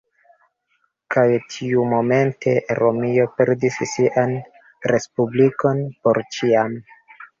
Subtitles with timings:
[1.15, 1.25] Kaj
[1.55, 4.35] tiumomente Romio perdis sian
[4.93, 6.79] Respublikon por ĉiam.